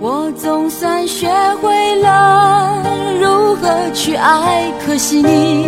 [0.00, 1.28] 我总算学
[1.60, 2.82] 会了
[3.20, 4.70] 如何去爱。
[4.84, 5.66] 可惜你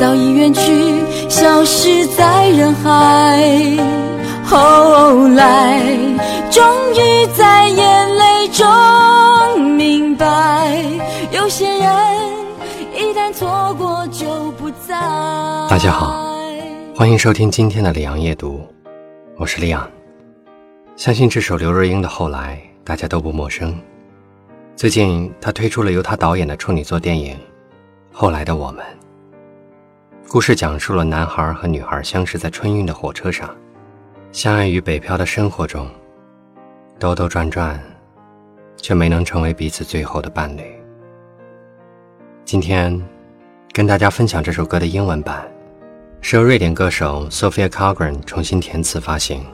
[0.00, 0.94] 早已远去，
[1.28, 3.76] 消失在人海。
[4.44, 5.82] 后来，
[6.50, 6.64] 终
[6.94, 10.82] 于在眼泪中明白，
[11.32, 11.86] 有些人
[12.94, 14.94] 一旦错过就不再。
[15.68, 16.16] 大家好，
[16.94, 18.60] 欢迎收听今天的李阳夜读，
[19.36, 19.86] 我是李阳。
[20.94, 23.76] 相信这首刘若英的《后来》，大家都不陌生。
[24.76, 27.34] 最近，他推出了由他导演的处女作电影
[28.12, 28.84] 《后来的我们》。
[30.30, 33.52] 故事讲述了男孩和女孩相识在春运的火车上，
[34.30, 35.88] 相爱于北漂的生活中，
[36.96, 37.82] 兜兜转转，
[38.76, 40.62] 却没能成为彼此最后的伴侣。
[42.44, 43.04] 今天，
[43.72, 45.44] 跟大家分享这首歌的英文版，
[46.20, 49.44] 是由瑞典歌手 Sophia Cogren 重新填词发行。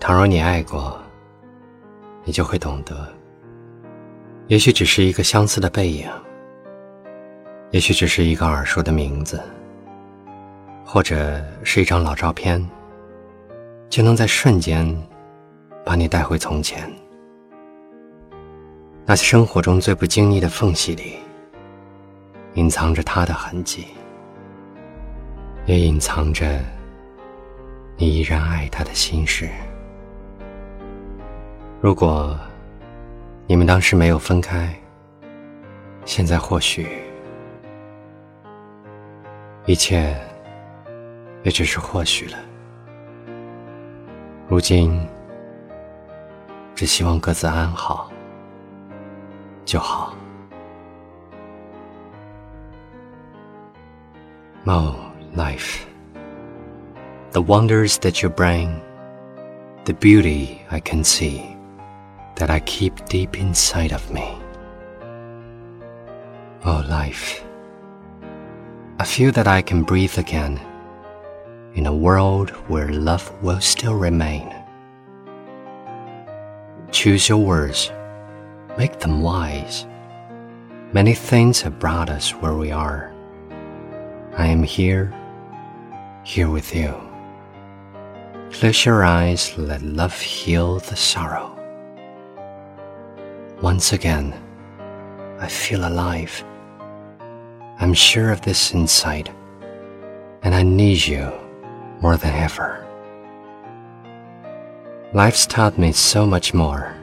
[0.00, 0.98] 倘若你爱过，
[2.24, 3.08] 你就会懂得。
[4.48, 6.08] 也许只是一个相似的背影，
[7.70, 9.40] 也许只是一个耳熟的名字，
[10.84, 12.62] 或者是一张老照片，
[13.88, 14.84] 就能在瞬间
[15.84, 16.90] 把你带回从前。
[19.06, 21.14] 那些生活中最不经意的缝隙里，
[22.54, 23.86] 隐藏着他的痕迹，
[25.66, 26.60] 也隐藏着
[27.96, 29.48] 你依然爱他的心事。
[31.82, 32.38] 如果
[33.48, 34.72] 你们当时没有分开，
[36.04, 36.86] 现在或许
[39.66, 40.16] 一切
[41.42, 42.38] 也只是或许了。
[44.48, 44.96] 如今，
[46.72, 48.08] 只希望各自安好
[49.64, 50.14] 就好。
[54.66, 54.94] Oh
[55.34, 55.80] life,
[57.32, 58.70] the wonders that you bring,
[59.84, 61.42] the beauty I can see
[62.36, 64.38] that I keep deep inside of me.
[66.64, 67.44] Oh, life,
[68.98, 70.60] I feel that I can breathe again
[71.74, 74.54] in a world where love will still remain.
[76.90, 77.90] Choose your words,
[78.76, 79.86] make them wise.
[80.92, 83.12] Many things have brought us where we are.
[84.36, 85.12] I am here,
[86.22, 86.94] here with you.
[88.52, 91.51] Close your eyes, let love heal the sorrow.
[93.72, 94.34] Once again,
[95.40, 96.44] I feel alive.
[97.78, 99.30] I'm sure of this insight,
[100.42, 101.32] and I need you
[102.02, 102.86] more than ever.
[105.14, 106.94] Life's taught me so much more.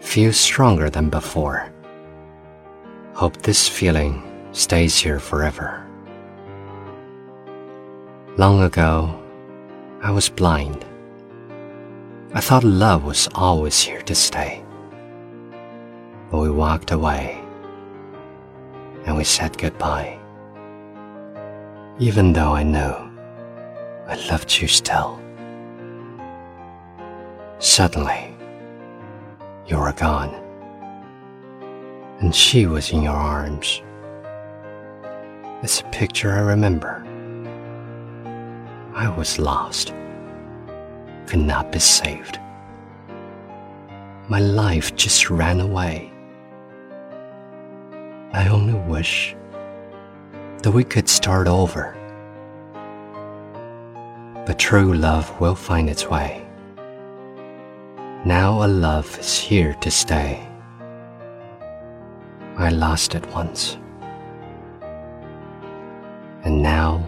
[0.00, 1.70] Feel stronger than before.
[3.12, 5.86] Hope this feeling stays here forever.
[8.38, 9.22] Long ago,
[10.00, 10.82] I was blind.
[12.32, 14.64] I thought love was always here to stay
[16.30, 17.40] but we walked away
[19.06, 20.18] and we said goodbye.
[21.98, 23.10] Even though I know
[24.06, 25.20] I loved you still.
[27.58, 28.34] Suddenly,
[29.66, 30.32] you were gone,
[32.20, 33.82] and she was in your arms.
[35.62, 37.04] It's a picture I remember.
[38.94, 39.92] I was lost,
[41.26, 42.38] could not be saved.
[44.28, 46.12] My life just ran away.
[48.32, 49.34] I only wish
[50.62, 51.94] that we could start over.
[54.46, 56.46] But true love will find its way.
[58.24, 60.46] Now a love is here to stay.
[62.56, 63.78] I lost it once.
[66.44, 67.06] And now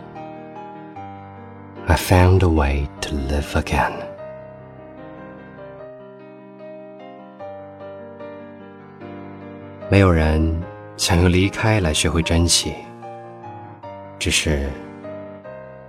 [1.86, 4.06] I found a way to live again.
[11.00, 12.74] 想用离开来学会珍惜，
[14.18, 14.68] 只是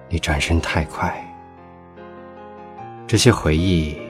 [0.08, 1.14] 你转身太快，
[3.06, 4.02] 这些回忆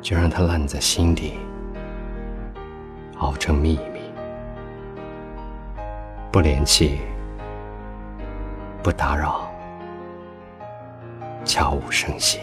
[0.00, 1.34] 就让它烂在心底，
[3.18, 4.00] 熬成秘密。
[6.30, 7.00] 不联系，
[8.84, 9.50] 不打扰，
[11.44, 12.38] 悄无声息。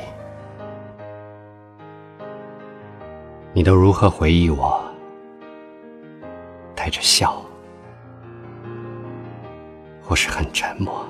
[3.53, 4.83] 你都如何回忆我？
[6.75, 7.41] 带着笑。
[10.13, 11.03] 或是很沉默。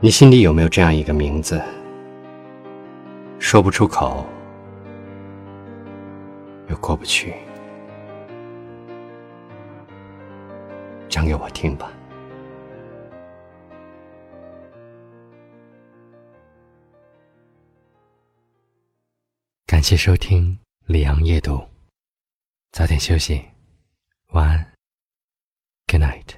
[0.00, 1.62] 你心里有没有这样一个名字？
[3.38, 4.24] 说不出口，
[6.68, 7.34] 又过不去，
[11.10, 11.92] 讲给我听吧。
[19.66, 21.60] 感谢收听李阳夜读，
[22.72, 23.44] 早点休息，
[24.32, 24.72] 晚安
[25.86, 26.37] ，Good night。